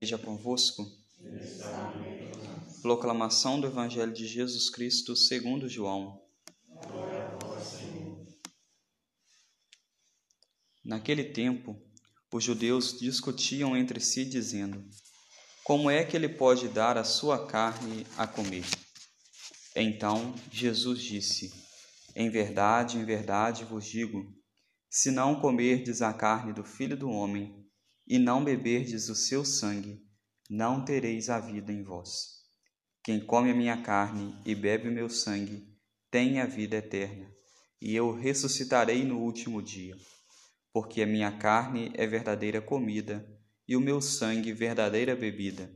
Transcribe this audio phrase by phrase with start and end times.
[0.00, 0.86] Seja convosco.
[2.80, 6.22] Proclamação do Evangelho de Jesus Cristo segundo João.
[10.84, 11.76] Naquele tempo,
[12.32, 14.88] os judeus discutiam entre si, dizendo:
[15.64, 18.64] Como é que ele pode dar a sua carne a comer?
[19.74, 21.52] Então Jesus disse:
[22.14, 24.32] Em verdade, em verdade vos digo:
[24.88, 27.67] se não comerdes a carne do Filho do Homem
[28.08, 30.00] e não beberdes o seu sangue,
[30.48, 32.38] não tereis a vida em vós.
[33.04, 35.68] Quem come a minha carne e bebe o meu sangue
[36.10, 37.30] tem a vida eterna,
[37.80, 39.94] e eu ressuscitarei no último dia.
[40.72, 43.28] Porque a minha carne é verdadeira comida
[43.66, 45.70] e o meu sangue verdadeira bebida.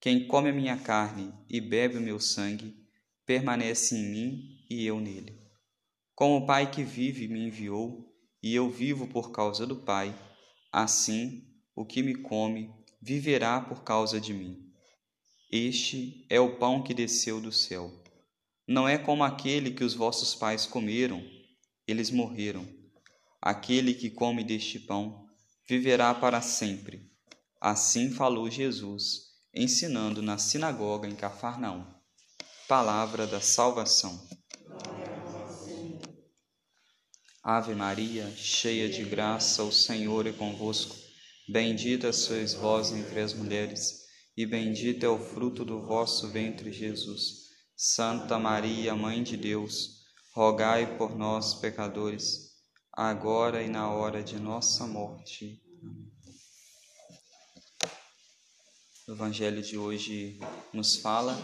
[0.00, 2.74] Quem come a minha carne e bebe o meu sangue
[3.26, 5.38] permanece em mim e eu nele.
[6.14, 8.10] Como o Pai que vive me enviou,
[8.42, 10.14] e eu vivo por causa do Pai,
[10.74, 12.68] assim o que me come
[13.00, 14.72] viverá por causa de mim.
[15.48, 17.92] Este é o pão que desceu do céu.
[18.66, 21.22] Não é como aquele que os vossos pais comeram,
[21.86, 22.66] eles morreram.
[23.40, 25.28] Aquele que come deste pão
[25.68, 27.08] viverá para sempre.
[27.60, 31.86] Assim falou Jesus, ensinando na sinagoga em Cafarnaum.
[32.66, 34.26] Palavra da salvação.
[37.46, 40.96] Ave Maria, cheia de graça, o Senhor é convosco.
[41.46, 47.50] Bendita sois vós entre as mulheres, e bendito é o fruto do vosso ventre, Jesus.
[47.76, 52.54] Santa Maria, Mãe de Deus, rogai por nós, pecadores,
[52.90, 55.60] agora e na hora de nossa morte.
[59.06, 60.40] O Evangelho de hoje
[60.72, 61.38] nos fala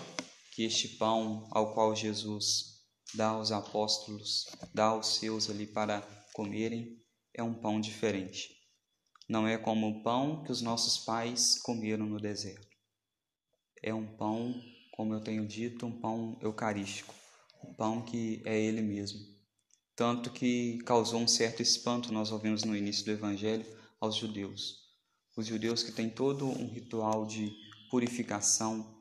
[0.54, 2.69] que este pão ao qual Jesus
[3.14, 7.00] dá aos apóstolos, dá aos seus ali para comerem,
[7.34, 8.56] é um pão diferente.
[9.28, 12.68] Não é como o pão que os nossos pais comeram no deserto.
[13.82, 14.60] É um pão,
[14.92, 17.14] como eu tenho dito, um pão eucarístico,
[17.64, 19.20] um pão que é ele mesmo.
[19.94, 23.66] Tanto que causou um certo espanto, nós ouvimos no início do Evangelho,
[24.00, 24.78] aos judeus.
[25.36, 27.52] Os judeus que têm todo um ritual de
[27.90, 28.98] purificação,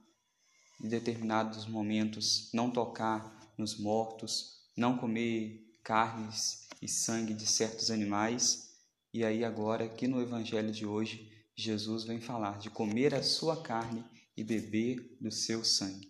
[0.83, 8.69] em determinados momentos, não tocar nos mortos, não comer carnes e sangue de certos animais.
[9.13, 13.61] E aí, agora, aqui no Evangelho de hoje, Jesus vem falar de comer a sua
[13.61, 14.03] carne
[14.37, 16.09] e beber do seu sangue.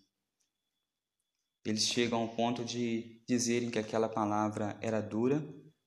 [1.66, 5.44] Eles chegam ao ponto de dizerem que aquela palavra era dura,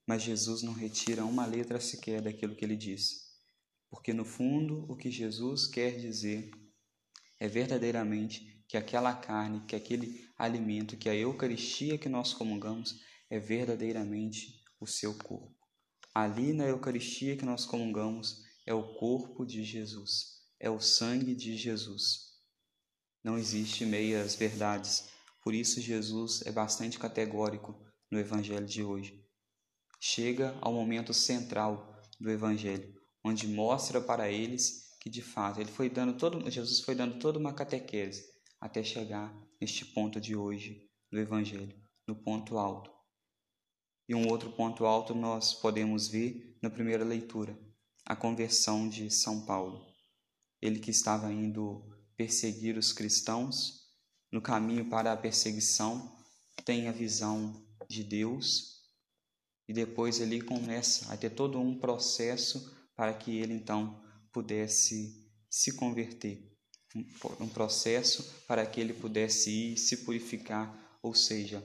[0.06, 3.22] mas Jesus não retira uma letra sequer daquilo que ele disse.
[3.88, 6.50] Porque no fundo, o que Jesus quer dizer
[7.38, 12.94] é verdadeiramente que aquela carne, que aquele alimento, que a Eucaristia que nós comungamos
[13.28, 15.54] é verdadeiramente o seu corpo.
[16.14, 21.54] Ali na Eucaristia que nós comungamos é o corpo de Jesus, é o sangue de
[21.54, 22.30] Jesus.
[23.22, 25.06] Não existe meias verdades,
[25.44, 27.78] por isso Jesus é bastante categórico
[28.10, 29.22] no Evangelho de hoje.
[30.00, 32.90] Chega ao momento central do Evangelho,
[33.22, 37.38] onde mostra para eles que de fato ele foi dando todo, Jesus foi dando toda
[37.38, 38.31] uma catequese
[38.62, 42.92] até chegar neste ponto de hoje do Evangelho, no ponto alto.
[44.08, 47.58] E um outro ponto alto nós podemos ver na primeira leitura,
[48.06, 49.84] a conversão de São Paulo.
[50.60, 51.84] Ele que estava indo
[52.16, 53.82] perseguir os cristãos,
[54.30, 56.16] no caminho para a perseguição,
[56.64, 58.80] tem a visão de Deus
[59.68, 64.00] e depois ele começa a ter todo um processo para que ele então
[64.32, 66.52] pudesse se converter
[67.40, 71.64] um processo para que ele pudesse ir se purificar, ou seja,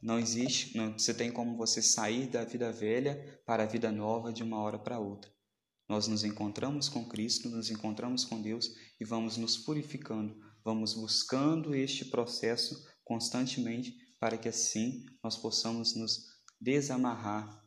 [0.00, 4.32] não existe, não, você tem como você sair da vida velha para a vida nova
[4.32, 5.28] de uma hora para outra.
[5.88, 11.74] Nós nos encontramos com Cristo, nos encontramos com Deus e vamos nos purificando, vamos buscando
[11.74, 16.24] este processo constantemente para que assim nós possamos nos
[16.60, 17.64] desamarrar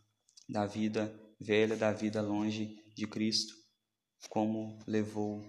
[0.47, 3.53] da vida velha, da vida longe de Cristo,
[4.29, 5.43] como levou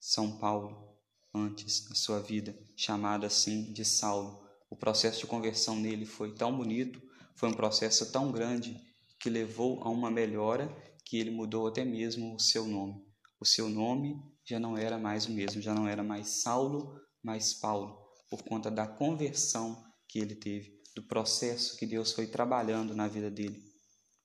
[0.00, 0.91] são Paulo
[1.34, 4.42] antes na sua vida, chamado assim de Saulo.
[4.70, 7.00] O processo de conversão nele foi tão bonito,
[7.36, 8.80] foi um processo tão grande
[9.20, 10.68] que levou a uma melhora
[11.04, 12.94] que ele mudou até mesmo o seu nome.
[13.40, 17.54] O seu nome já não era mais o mesmo, já não era mais Saulo, mas
[17.54, 17.98] Paulo,
[18.28, 23.30] por conta da conversão que ele teve, do processo que Deus foi trabalhando na vida
[23.30, 23.62] dele.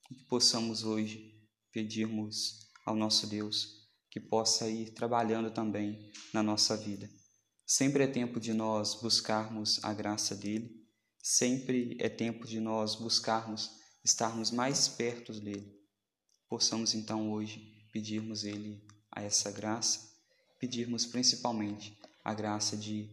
[0.08, 1.34] Que possamos hoje
[1.72, 3.77] pedirmos ao nosso Deus
[4.18, 7.08] que possa ir trabalhando também na nossa vida.
[7.64, 10.72] Sempre é tempo de nós buscarmos a graça dele,
[11.22, 13.70] sempre é tempo de nós buscarmos
[14.04, 15.72] estarmos mais perto dele.
[16.50, 17.60] Possamos então hoje
[17.94, 20.10] pedirmos ele a essa graça,
[20.60, 23.08] pedirmos principalmente a graça de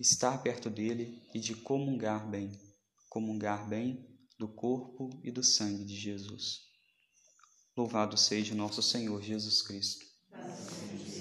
[0.00, 2.50] estar perto dele e de comungar bem,
[3.10, 4.08] comungar bem
[4.38, 6.62] do corpo e do sangue de Jesus.
[7.76, 11.15] Louvado seja nosso Senhor Jesus Cristo Thanks.